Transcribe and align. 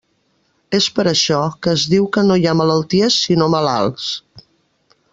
És 0.77 0.87
per 0.99 1.05
això 1.11 1.41
que 1.67 1.75
es 1.79 1.83
diu 1.93 2.09
que 2.17 2.25
no 2.31 2.39
hi 2.45 2.49
ha 2.53 2.57
malalties 2.63 3.19
sinó 3.29 3.53
malalts. 3.59 4.11